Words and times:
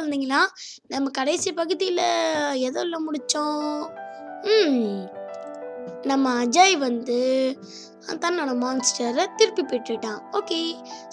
இருந்தீங்கன்னா 0.00 0.42
நம்ம 0.86 1.10
கடைசி 1.10 1.52
பகுதியில் 1.52 2.04
எதில் 2.60 3.04
முடித்தோம் 3.06 3.80
ம். 4.42 5.08
நம்ம 6.02 6.44
அஜய் 6.44 6.76
வந்து 6.78 7.18
தன்னோட 8.20 8.50
மான்ஸ்டரை 8.56 9.26
திருப்பி 9.36 9.62
பெற்றுட்டான். 9.62 10.20
ஓகே. 10.32 10.58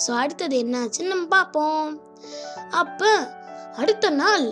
ஸோ 0.08 0.12
அடுத்தது 0.12 0.58
என்னாச்சுன்னு 0.58 1.08
நம்ம 1.08 1.28
பார்ப்போம். 1.28 1.90
அப்போ 2.72 3.10
அடுத்த 3.76 4.10
நாள் 4.10 4.46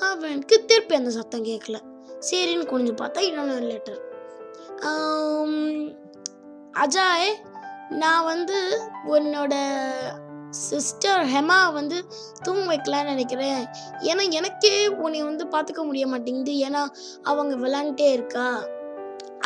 அவனுக்கு 0.00 0.64
திருப்பி 0.66 0.94
அந்த 0.94 1.10
சத்தம் 1.10 1.44
கேட்கல. 1.44 1.78
சரின்னு 2.20 2.70
குனிஞ்சு 2.70 2.94
பார்த்தா 3.00 3.18
இன்னொன்று 3.18 3.58
லெட்டர் 3.60 4.00
அஜாய் 6.74 7.28
நான் 7.90 8.24
வந்து 8.24 8.58
உன்னோட 9.06 9.54
சிஸ்டர் 10.68 11.24
ஹெமா 11.34 11.58
வந்து 11.78 11.98
தூங்க 12.44 12.62
வைக்கலான்னு 12.70 13.12
நினைக்கிறேன். 13.14 13.62
ஏன்னா 14.10 14.24
எனக்கே 14.38 14.74
உன்னை 15.04 15.20
வந்து 15.22 15.46
பார்த்துக்க 15.54 15.82
முடிய 15.90 16.06
மாட்டேங்குது. 16.12 16.54
ஏன்னா 16.68 16.82
அவங்க 17.32 17.54
விளாண்டுட்டே 17.64 18.08
இருக்கா. 18.18 18.46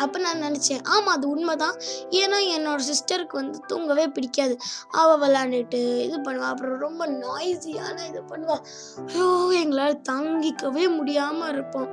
அப்போ 0.03 0.17
நான் 0.23 0.43
நினச்சேன் 0.45 0.83
ஆமாம் 0.93 1.15
அது 1.15 1.25
உண்மைதான். 1.29 1.77
ஏன்னா 2.19 2.37
என்னோட 2.55 2.79
சிஸ்டருக்கு 2.89 3.35
வந்து 3.41 3.57
தூங்கவே 3.67 4.05
பிடிக்காது. 4.07 4.53
அவள் 5.01 5.21
விளாண்டுட்டு 5.23 5.81
இது 6.05 6.19
பண்ணுவாள் 6.27 6.51
அப்புறம் 6.51 6.83
ரொம்ப 6.85 7.07
நாய்ஸியான 7.23 7.97
இது 8.09 8.21
பண்ணுவாள் 8.31 8.63
ஐயோ 9.07 9.27
எங்களால் 9.61 9.99
தாங்கிக்கவே 10.11 10.85
முடியாமல் 10.97 11.51
இருப்போம். 11.55 11.91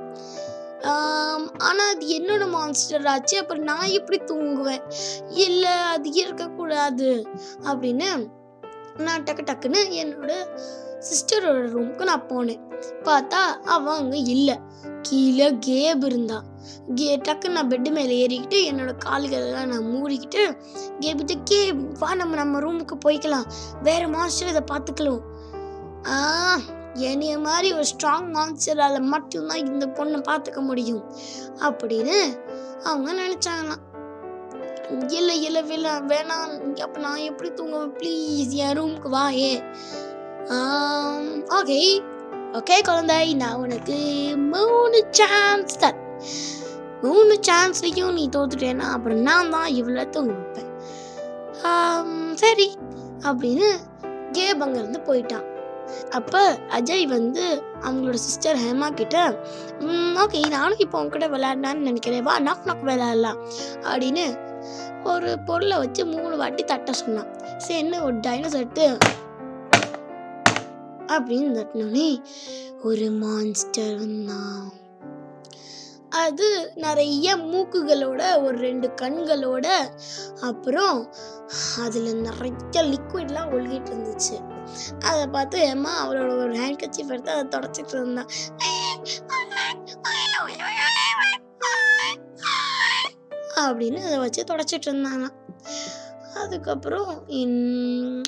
ஆனால் 1.67 1.91
அது 1.93 2.05
என்னோட 2.17 2.43
மான்ஸ்டர் 2.55 3.07
ஆச்சு. 3.13 3.35
அப்புறம் 3.41 3.67
நான் 3.69 3.95
எப்படி 3.99 4.17
தூங்குவேன்? 4.31 4.83
இல்லை 5.45 5.75
அது 5.93 6.09
இருக்கக்கூடாது. 6.23 7.11
அப்படின்னு 7.71 8.09
நான் 8.97 9.23
டக்கு 9.23 9.43
டக்குன்னு 9.49 9.81
என்னோட 10.03 10.31
சிஸ்டரோட 10.99 11.59
ரூமுக்கு 11.73 12.03
நான் 12.03 12.27
போனேன். 12.27 12.61
பார்த்தா 13.03 13.41
அவன் 13.75 13.95
அங்கே 13.95 14.19
இல்லை. 14.19 14.59
கீழே 15.01 15.57
கேப் 15.59 16.03
இருந்தான் 16.03 16.45
கே 16.95 17.17
டக்குன்னு 17.17 17.49
நான் 17.49 17.67
பெட்டு 17.67 17.91
மேலே 17.91 18.27
ஏறிக்கிட்டு 18.27 18.73
என்னோட 18.73 18.91
கால்களெல்லாம் 19.05 19.65
நான் 19.65 19.85
மூடிக்கிட்டு 19.85 20.41
கேபிட்டு 20.99 21.35
கே 21.43 21.73
வா 21.73 22.15
நம்ம 22.15 22.35
நம்ம 22.35 22.59
ரூமுக்கு 22.59 22.97
போய்க்கலாம். 23.05 23.47
வேறு 23.81 24.07
மாஸ்டர் 24.07 24.49
இதை 24.49 24.63
பார்த்துக்கலாம். 24.71 25.21
ஆ 26.07 26.57
என்னைய 26.93 27.37
மாதிரி 27.37 27.73
ஒரு 27.73 27.85
ஸ்ட்ராங் 27.95 28.29
மான்ஸ்டரால் 28.35 29.01
மட்டும்தான் 29.01 29.57
இந்த 29.57 29.85
பொண்ணை 29.85 30.21
பார்த்துக்க 30.29 30.59
முடியும். 30.59 31.03
அப்படின்னு 31.55 32.17
அவங்க 32.83 33.13
நினச்சாங்களாம். 33.13 33.85
இல்லை 35.17 35.35
இல்லை 35.47 35.61
வேணாம். 35.71 36.05
வேணாம் 36.11 36.51
அப்போ 36.85 36.99
நான் 37.05 37.25
எப்படி 37.29 37.49
தூங்குவேன்? 37.49 37.95
ப்ளீஸ் 37.99 38.53
என் 38.65 38.77
ரூமுக்கு 38.79 39.09
வா 39.15 39.23
ஏ. 39.29 39.51
ஓகே 41.57 41.79
ஓகே 42.59 42.75
குழந்தை 42.89 43.33
நான் 43.41 43.61
உனக்கு 43.63 43.97
மூணு 44.53 44.99
சான்ஸ் 45.19 45.75
தரேன். 45.81 46.05
மூணு 47.01 47.33
சான்ஸ்லையும் 47.47 48.15
நீ 48.19 48.23
தோத்துட்டேன்னா 48.35 48.87
அப்புறம் 48.95 49.25
நான் 49.27 49.51
தான் 49.55 49.69
இவ்வளோ 49.79 50.05
தூங்க 50.15 50.33
வைப்பேன். 50.37 50.71
ஆம், 51.71 52.35
சரி 52.43 52.67
அப்படின்னு 53.29 53.69
கேப் 54.31 54.63
அங்கேருந்து 54.63 55.01
போயிட்டான். 55.09 55.45
அப்போ 56.17 56.41
அஜய் 56.77 57.05
வந்து 57.15 57.43
அவங்களோட 57.81 58.17
சிஸ்டர் 58.23 58.57
ஹேமா 58.63 58.87
கிட்ட 59.01 59.17
ஓகே 60.23 60.39
நானும் 60.55 60.81
இப்போ 60.85 60.97
உங்ககிட்ட 61.01 61.27
விளையாடினான்னு 61.35 61.87
நினைக்கிறேன். 61.89 62.25
வா 62.29 62.35
நாக் 62.47 62.67
நாக் 62.69 62.83
விளையாடலாம். 62.89 63.39
அப்படின்னு 63.91 64.25
ஒரு 65.03 65.39
பொருளை 65.39 65.77
வச்சு 65.77 66.05
மூணு 66.05 66.37
வாட்டி 66.37 66.63
தட்ட 66.63 66.93
சொன்னான். 66.93 67.31
சரின்னு 67.67 68.03
ஒரு 68.03 68.15
டைனோசர் 68.15 68.55
எடுத்து 68.55 68.97
அப்படின்னு 71.07 71.55
தட்டினோடனே 71.57 72.21
ஒரு 72.83 73.09
மான்ஸ்டர் 73.11 73.97
வந்தான். 73.97 74.71
அது 76.09 76.71
நிறைய 76.75 77.35
மூக்குகளோட 77.37 78.43
ஒரு 78.43 78.57
ரெண்டு 78.57 78.87
கண்களோட 79.01 79.67
அப்புறம் 80.41 81.13
அதில் 81.79 82.15
நிறைய 82.15 82.83
லிக்விட்லாம் 82.83 83.51
ஒழுகிட்டு 83.51 83.91
இருந்துச்சு. 83.93 84.37
அதை 85.05 85.27
பார்த்து 85.27 85.59
ஏமா 85.59 85.91
அவரோட 86.05 86.37
ஒரு 86.37 86.53
ஹேண்ட் 86.53 86.83
கச்சிஃப் 86.83 87.11
எடுத்து 87.11 87.31
அதை 87.31 87.59
தொடச்சிட்டு 87.59 87.95
இருந்தான். 87.95 88.29
அப்படின்னு 93.59 93.99
அதை 93.99 94.17
வச்சு 94.17 94.43
தொடச்சிட்டு 94.43 94.87
இருந்தாங்க. 94.87 95.27
அதுக்கப்புறம் 96.33 97.23
இன்- 97.27 98.23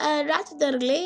ராஜதர்களே 0.00 1.00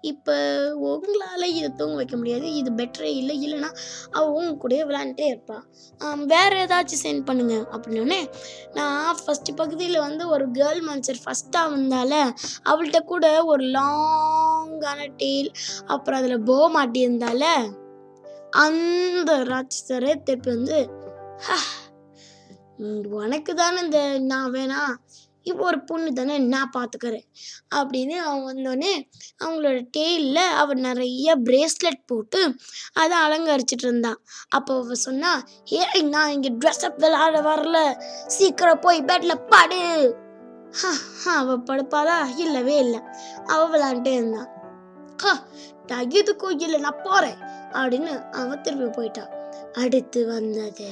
இப்போ 0.00 0.34
உங்களால் 0.74 1.52
இதை 1.52 1.68
தூங்க 1.76 1.94
வைக்க 1.94 2.16
முடியாது. 2.16 2.54
இது 2.54 2.72
பெட்டரே 2.72 3.12
இல்லை. 3.16 3.36
இல்லைன்னா 3.42 3.76
அவள் 4.10 4.30
உங்க 4.30 4.52
கூடயே 4.62 4.88
விளையாண்டுட்டே 4.88 5.26
இருப்பாள் 5.26 6.26
வேறு 6.26 6.56
ஏதாச்சும் 6.56 7.02
சென்ட் 7.02 7.24
பண்ணுங்க 7.24 7.66
அப்படின்னோடனே 7.70 8.30
நான் 8.74 9.16
ஃபஸ்ட்டு 9.26 9.56
பகுதியில் 9.56 9.98
வந்து 9.98 10.28
ஒரு 10.28 10.50
கேர்ள் 10.50 10.82
மன்சர் 10.88 11.22
ஃபஸ்ட்டாக 11.24 11.72
வந்தால 11.72 12.32
அவள்கிட்ட 12.64 12.98
கூட 13.04 13.44
ஒரு 13.44 13.64
லாங்கான 13.64 15.08
டெய்ல் 15.16 15.50
அப்புறம் 15.86 16.20
அதில் 16.20 16.42
போ 16.42 16.70
மாட்டியிருந்தால 16.74 17.44
அந்த 18.50 19.44
ராட்சசரே 19.44 20.22
திருப்பி 20.22 20.50
வந்து 20.50 20.78
"ஹா, 21.40 21.56
உனக்கு 23.10 23.54
தானே 23.54 23.80
இந்த 23.80 24.18
நான் 24.18 24.52
வேணா? 24.52 24.82
இப்போ 25.42 25.64
ஒரு 25.64 25.84
பொண்ணு 25.84 26.12
தானே 26.12 26.38
நான் 26.38 26.70
பார்த்துக்கிறேன் 26.76 27.24
அப்படின்னு 27.74 28.16
அவங்க 28.16 28.44
வந்தோடனே 28.52 29.08
அவங்களோட 29.44 29.86
டெய்லில் 29.96 30.50
அவள் 30.60 30.80
நிறைய 30.80 31.36
பிரேஸ்லெட் 31.36 32.06
போட்டு 32.06 32.54
அதை 32.92 33.18
அலங்கரிச்சிட்டு 33.18 33.82
இருந்தான் 33.82 34.20
அப்போ 34.48 34.76
அவ 34.82 34.94
சொன்னா 34.94 35.44
ஏய் 35.64 36.02
நான் 36.02 36.30
இங்கே 36.30 36.52
ட்ரெஸ் 36.52 36.84
அப் 36.84 36.98
விளாட 36.98 37.36
வரல. 37.48 37.98
சீக்கிரம் 38.26 38.80
போய் 38.80 39.02
பெட்டில் 39.02 39.46
படு. 39.46 39.82
அவள் 41.26 41.62
படுப்பாளா? 41.62 42.36
இல்லவே 42.36 42.76
இல்லை. 42.78 43.00
அவள் 43.46 43.80
விளாண்டுட்டே 43.80 44.12
இருந்தான் 44.12 44.48
ஹா 45.16 45.46
தகுது 45.86 46.36
எதுக்கும் 46.36 46.78
நான் 46.78 47.02
போகிறேன் 47.02 47.38
அப்படின்னு 47.72 48.30
அவன் 48.30 48.60
திரும்பி 48.60 49.02
போயிட்டான் 49.02 49.32
அடுத்து 49.72 50.26
வந்தது. 50.26 50.90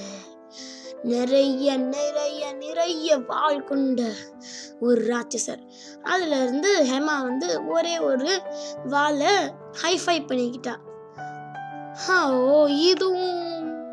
நிறைய 1.03 1.77
நிறைய 1.77 2.53
நிறைய 2.53 3.17
வாள் 3.17 3.65
கொண்ட 3.65 4.03
ஒரு 4.81 5.01
ராட்சசர். 5.13 5.63
அதுல 6.03 6.37
இருந்து 6.43 6.71
ஹேமா 6.91 7.17
வந்து 7.23 7.67
ஒரே 7.69 7.99
ஒரு 7.99 8.41
வாழை 8.85 9.33
ஹைஃபை 9.83 10.19
பண்ணிக்கிட்டா. 10.31 10.75
ஓ 12.09 12.67
இதுவும் 12.67 13.39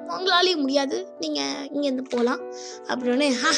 உங்களாலேயும் 0.08 0.64
முடியாது. 0.64 0.98
நீங்க 1.20 1.42
இங்கேருந்து 1.74 2.06
போகலாம் 2.10 2.44
அப்படின்னு 2.88 3.28
ஹா 3.42 3.52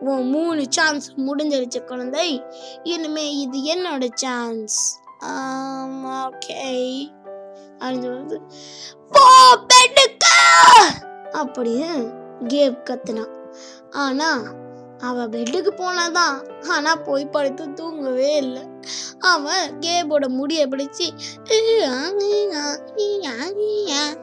உன் 0.00 0.28
மூணு 0.30 0.64
சான்ஸ் 0.68 1.06
முடிஞ்சிருச்சு 1.16 1.80
குழந்தை. 1.84 2.42
இனிமே 2.82 3.26
இது 3.36 3.58
என்னோட 3.74 4.08
சான்ஸ் 4.14 5.00
ஓகே 5.24 6.62
அப்படின்னு 7.78 8.06
சொல்லுது. 8.06 8.38
போ 9.14 9.24
பெட்டுக்கு 9.70 10.36
அப்படின்னு 11.32 11.90
கேப் 12.44 12.82
கத்துனான் 12.84 13.34
ஆனா 13.90 14.42
அவ 14.98 15.28
பெட்டுக்கு 15.28 15.72
போனாதான். 15.76 16.66
ஆனா 16.68 16.96
போய் 16.96 17.26
படுத்து 17.26 17.72
தூங்கவே 17.72 18.36
இல்லை. 18.36 18.62
அவன் 19.18 19.78
கேபோட 19.78 20.28
முடியை 20.28 20.66
பிடிச்சி 20.66 21.08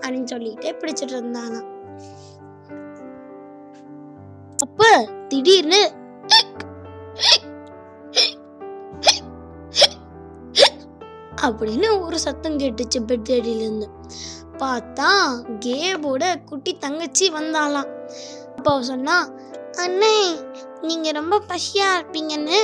அப்படின்னு 0.02 0.30
சொல்லிட்டே 0.32 0.72
பிடிச்சிட்டு 0.80 1.14
இருந்தான் 1.16 1.72
அப்ப 4.58 5.10
திடீர்னு 5.28 5.92
அப்படின்னு 11.42 12.02
ஒரு 12.02 12.20
சத்தம் 12.20 12.58
கேட்டுச்சு 12.58 13.00
பெட் 13.00 13.30
இருந்து 13.30 13.90
பார்த்தா 14.58 15.10
கேபோட 15.60 16.44
குட்டி 16.44 16.78
தங்கச்சி 16.78 17.32
வந்தாளாம். 17.32 18.03
அப்போ 18.58 18.72
அவ 18.72 18.82
சொன்னா 18.82 19.18
அண்ணே 19.78 20.16
நீங்க 20.82 21.12
ரொம்ப 21.12 21.42
பசியா 21.48 21.88
இருப்பீங்கன்னு 21.96 22.60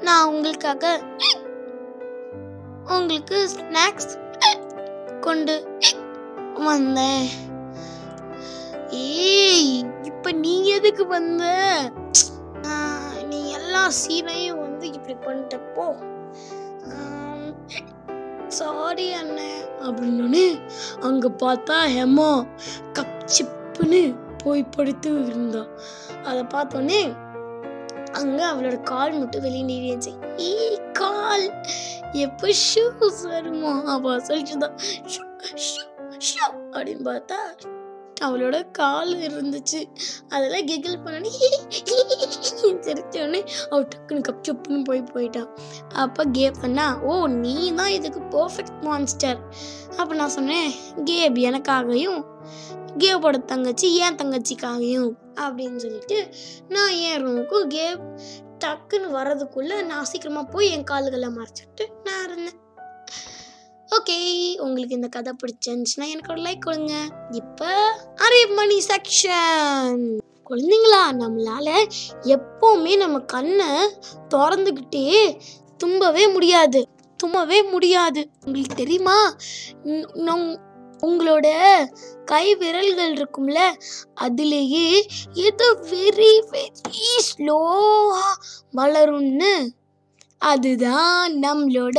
நான் 0.00 0.28
உங்களுக்காக 0.28 1.00
உங்களுக்கு 2.88 3.48
ஸ்நாக்ஸ் 3.48 4.12
கொண்டு 5.20 5.54
வந்தேன். 6.54 7.28
ஏய் 8.90 9.78
இப்ப 10.02 10.32
நீ 10.32 10.66
எதுக்கு 10.68 11.06
வந்த? 11.06 11.44
நீ 13.28 13.50
எல்லா 13.52 13.88
சீனையும் 13.90 14.60
வந்து 14.60 14.86
இப்படி 14.92 15.14
பண்ணிட்டப்போ 15.26 15.86
சாரி 18.48 19.12
அண்ணே 19.12 19.52
அப்படின்னு 19.80 20.44
அங்க 21.00 21.28
பார்த்தா 21.28 21.76
ஹெமா 21.86 22.30
கப் 22.92 23.22
சிப்புன்னு 23.26 24.02
போய் 24.44 24.64
படுத்து 24.64 25.26
இருந்தா 25.26 25.66
அதை 26.24 26.42
பார்த்தோன்னே 26.42 27.30
அங்க 28.12 28.52
அவளோட 28.52 28.82
கால் 28.82 29.18
மட்டும் 29.18 29.42
வெளியே 29.42 29.64
நீடிச்சு 29.64 30.38
ஈ 30.38 30.78
கால் 30.92 31.66
எப்போ 32.12 32.48
ஷூஸ் 32.48 33.22
வருமோ? 33.22 33.82
அவ 33.84 34.16
சொல்லிட்டுதான் 34.16 34.78
ஷூ 35.08 36.54
அப்படின்னு 36.70 37.04
பார்த்தா 37.04 37.40
அவளோட 38.26 38.70
கால் 38.70 39.12
இருந்துச்சு. 39.16 39.80
அதெல்லாம் 40.28 40.66
கிகில் 40.66 41.02
பண்ணி 41.02 41.30
சிரிச்சோடனே 42.86 43.40
அவள் 43.70 43.88
டக்குன்னு 43.94 44.26
கப் 44.28 44.44
சுப்புன்னு 44.48 44.84
போய் 44.84 45.02
போயிட்டான் 45.14 45.50
அப்போ 45.94 46.24
கேப் 46.32 46.60
பண்ணா 46.60 46.86
ஓ 47.00 47.26
நீ 47.26 47.72
தான் 47.74 47.88
இதுக்கு 47.88 48.20
பர்ஃபெக்ட் 48.20 48.80
மான்ஸ்டர் 48.80 49.40
அப்போ 49.96 50.14
நான் 50.14 50.36
சொன்னேன் 50.38 50.70
கேப் 51.04 51.38
எனக்காகவும் 51.48 52.22
கேபோட 52.98 53.44
தங்கச்சி 53.44 53.88
ஏன் 53.94 54.14
தங்கச்சிக்காகையும் 54.14 55.10
அப்படின்னு 55.40 55.76
சொல்லிட்டு 55.76 56.18
நான் 56.68 56.90
என் 56.90 57.22
ரூமுக்கும் 57.24 57.66
கேப் 57.66 58.02
டக்குன்னு 58.64 59.08
வர்றதுக்குள்ளே 59.18 59.84
நான் 59.84 60.04
சீக்கிரமாக 60.04 60.50
போய் 60.52 60.70
என் 60.70 60.84
கால்களை 60.84 61.28
மறைச்சிட்டு 61.28 61.84
நான் 62.04 62.24
இருந்தேன். 62.24 62.58
ஓகே 63.94 64.18
உங்களுக்கு 64.58 64.94
இந்த 64.94 65.08
கதை 65.08 65.32
பிடிச்சிருந்துச்சுன்னா 65.40 66.06
எனக்கு 66.12 66.32
ஒரு 66.32 66.42
லைக் 66.42 66.58
கொடுங்க. 66.58 66.94
இப்போ 67.30 67.70
அரை 68.16 68.46
மணி 68.46 68.76
செக்ஷன் 68.90 70.04
குழந்தைங்களா 70.50 71.02
நம்மளால 71.20 71.68
எப்போவுமே 72.34 72.96
நம்ம 72.96 73.18
கண்ணை 73.18 73.68
திறந்துக்கிட்டே 74.34 75.04
தும்பவே 75.84 76.24
முடியாது. 76.32 76.80
தும்பவே 77.24 77.58
முடியாது. 77.70 78.22
உங்களுக்கு 78.44 78.74
தெரியுமா? 78.74 79.18
உங்களோட 81.06 81.46
கை 82.24 82.54
விரல்கள் 82.54 83.12
இருக்கும்ல 83.12 83.60
அதுலேயே 84.20 84.88
ஏதோ 85.46 85.68
வெரி 85.90 86.32
வெரி 86.52 87.06
ஸ்லோவாக 87.28 88.28
வளரும்னு 88.76 89.52
அதுதான் 90.42 91.32
நம்மளோட 91.42 91.98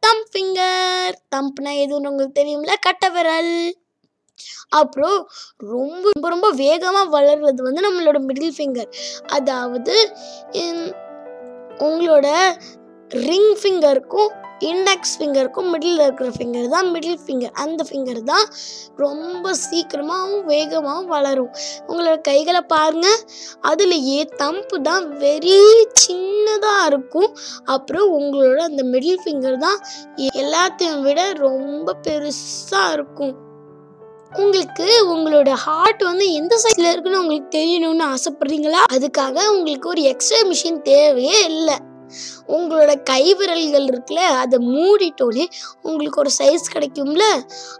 தம் 0.00 0.24
ஃபிங்கர் 0.30 1.14
தம்ப்னா 1.36 1.72
எதுன்னு 1.82 2.10
உங்களுக்கு 2.10 2.40
தெரியும்ல? 2.40 2.74
கட்டை 2.80 3.08
விரல் 3.10 3.54
அப்புறம் 4.70 5.18
ரொம்ப 5.66 6.04
ரொம்ப 6.12 6.28
ரொம்ப 6.28 6.48
வேகமாக 6.56 7.12
வளர்றது 7.16 7.60
வந்து 7.62 7.84
நம்மளோட 7.86 8.20
மிடில் 8.24 8.56
ஃபிங்கர் 8.56 8.90
அதாவது 9.32 9.94
உங்களோட 11.80 12.26
ரிங் 13.10 13.52
ஃபிங்கருக்கும் 13.60 14.32
இண்டெக்ஸ் 14.70 15.14
ஃபிங்கருக்கும் 15.18 15.68
மிடில் 15.74 16.02
இருக்கிற 16.06 16.28
ஃபிங்கர் 16.36 16.68
தான் 16.68 16.88
மிடில் 16.94 17.20
ஃபிங்கர் 17.24 17.54
அந்த 17.64 17.84
ஃபிங்கர் 17.88 18.20
தான் 18.22 18.46
ரொம்ப 18.96 19.54
சீக்கிரமாகவும் 19.64 20.48
வேகமாகவும் 20.48 21.12
வளரும். 21.14 21.52
உங்களோட 21.88 22.16
கைகளை 22.20 22.60
பாருங்க. 22.60 23.08
அதுலேயே 23.70 24.20
தம்பு 24.42 24.78
தான் 24.80 25.06
வெரி 25.18 25.56
சின்னதாக 26.04 26.86
இருக்கும். 26.86 27.30
அப்புறம் 27.64 28.10
உங்களோட 28.18 28.58
அந்த 28.70 28.82
மிடில் 28.92 29.22
ஃபிங்கர் 29.24 29.58
தான் 29.58 29.80
எல்லாத்தையும் 30.42 31.00
விட 31.00 31.32
ரொம்ப 31.32 31.96
பெருசாக 32.06 32.92
இருக்கும். 32.92 33.34
உங்களுக்கு 34.42 34.86
உங்களோட 35.14 35.50
ஹார்ட் 35.64 36.02
வந்து 36.02 36.24
எந்த 36.32 36.54
சைஸ்ல 36.62 36.92
இருக்குன்னு 36.92 37.20
உங்களுக்கு 37.20 37.50
தெரியணும்னு 37.58 38.06
ஆசைப்படுறீங்களா? 38.14 38.80
அதுக்காக 38.92 39.36
உங்களுக்கு 39.56 39.88
ஒரு 39.88 40.02
எக்ஸ்ட்ரா 40.02 40.40
மிஷின் 40.50 40.80
தேவையே 40.82 41.44
இல்லை. 41.44 41.76
உங்களோட 42.46 42.92
கைவிரல்கள் 43.10 43.86
இருக்குல்ல 43.90 44.22
அதை 44.42 44.58
மூடிட்டோன்னே 44.58 45.46
உங்களுக்கு 45.82 46.20
ஒரு 46.20 46.30
சைஸ் 46.38 46.72
கிடைக்கும்ல 46.74 47.26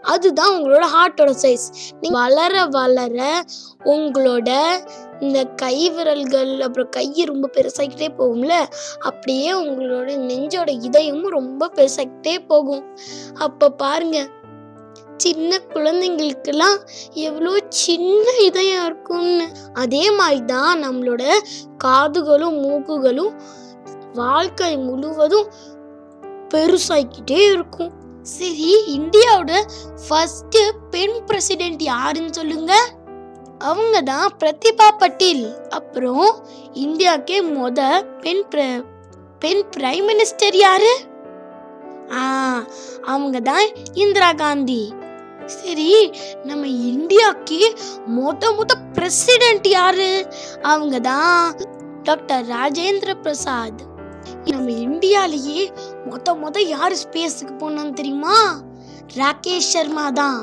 அதுதான் 0.01 0.53
உங்களோட 0.55 0.85
ஹார்ட்டோட 0.95 1.33
சைஸ் 1.41 1.67
நீங்கள் 2.01 2.21
வளர 2.21 2.65
வளர 2.65 3.43
உங்களோட 3.83 4.49
இந்த 5.19 5.39
கைவிரல்கள் 5.61 6.59
அப்புறம் 6.59 6.89
கை 6.89 7.23
ரொம்ப 7.23 7.49
பெருசாகிட்டே 7.53 8.07
போகும்ல 8.17 8.55
அப்படியே 8.99 9.51
உங்களோட 9.53 10.09
நெஞ்சோட 10.29 10.69
இதயமும் 10.87 11.35
ரொம்ப 11.39 11.69
பெருசாகிட்டே 11.75 12.35
போகும். 12.47 12.83
அப்போ 13.33 13.69
பாருங்க 13.69 14.17
சின்ன 15.17 15.59
குழந்தைங்களுக்கெல்லாம் 15.73 16.79
எவ்வளோ 17.13 17.51
சின்ன 17.67 18.25
இதயம் 18.45 18.85
இருக்கும்னு. 18.85 19.45
அதே 19.73 20.11
மாதிரி 20.11 20.41
தான் 20.45 20.83
நம்மளோட 20.83 21.23
காதுகளும் 21.83 22.57
மூக்குகளும் 22.63 23.33
வாழ்க்கை 24.21 24.71
முழுவதும் 24.87 25.49
பெருசாக்கிட்டே 26.53 27.39
இருக்கும். 27.53 27.93
சரி 28.33 28.69
இந்தியாவோட 28.97 29.53
ஃபர்ஸ்ட் 30.05 30.59
பெண் 30.93 31.17
பிரசிடென்ட் 31.27 31.81
யாருன்னு 31.91 32.33
சொல்லுங்க? 32.39 32.73
அவங்க 33.69 33.97
தான் 34.11 34.27
பிரதிபா 34.39 34.87
பட்டேல். 35.01 35.45
அப்புறம் 35.77 36.27
இந்தியாக்கே 36.85 37.37
மொத 37.55 37.79
பெண் 38.23 38.43
பெண் 39.43 39.63
பிரைம் 39.75 40.07
மினிஸ்டர் 40.11 40.57
யாரு? 40.65 40.93
ஆ 42.19 42.23
அவங்க 43.13 43.37
தான் 43.49 43.65
இந்திரா 44.03 44.29
காந்தி. 44.43 44.83
சரி 45.55 45.89
நம்ம 46.49 46.65
இந்தியாக்கு 46.91 47.59
மொத 48.17 48.51
மொத 48.57 48.73
பிரசிடென்ட் 48.95 49.67
யாரு? 49.77 50.11
அவங்க 50.71 50.99
தான் 51.09 51.35
டாக்டர் 52.07 52.43
ராஜேந்திர 52.55 53.11
பிரசாத். 53.23 53.81
நம்ம 54.45 54.71
இந்தியாலேயே 54.71 55.61
மொத 56.09 56.33
மொத 56.41 56.57
யார் 56.67 56.93
ஸ்பேஸுக்கு 56.93 57.53
போனான்னு 57.59 57.93
தெரியுமா? 57.93 58.63
ராகேஷ் 59.15 59.71
சர்மா 59.73 60.09
தான். 60.09 60.39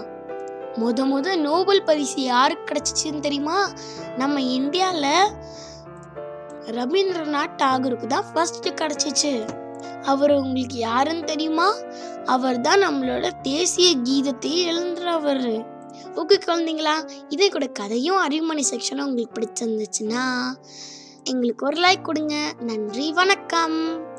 மொத 0.80 1.06
மொத 1.06 1.36
நோபல் 1.36 1.82
பரிசு 1.82 2.22
யாருக்கு 2.22 2.68
கிடைச்சிச்சுன்னு 2.68 3.20
தெரியுமா? 3.20 3.72
நம்ம 4.16 4.40
இந்தியாவில் 4.40 5.34
ரவீந்திரநாத் 6.70 7.58
டாகூருக்கு 7.62 8.06
தான் 8.06 8.28
ஃபர்ஸ்ட் 8.34 8.68
கிடைச்சிச்சு. 8.80 9.32
அவர் 10.02 10.32
உங்களுக்கு 10.32 10.78
யாருன்னு 10.78 11.24
தெரியுமா? 11.24 11.68
அவர் 12.24 12.60
தான் 12.60 12.82
நம்மளோட 12.82 13.30
தேசிய 13.42 13.96
கீதத்தை 13.96 14.52
எழுந்துறவர் 14.66 15.46
ஓகே 16.14 16.36
குழந்தைங்களா 16.46 16.94
இதே 17.28 17.48
கூட 17.48 17.66
கதையும் 17.66 18.20
அறிவுமணி 18.28 18.64
செக்ஷனும் 18.70 19.04
உங்களுக்கு 19.04 19.36
பிடிச்சிருந்துச்சுன்னா 19.36 20.24
எங்களுக்கு 21.24 21.66
ஒரு 21.66 21.88
லைக் 21.88 22.02
கொடுங்க. 22.02 22.52
நன்றி 22.60 23.12
வணக்கம். 23.12 24.10